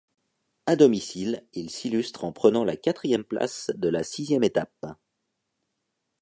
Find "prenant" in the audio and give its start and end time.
2.31-2.63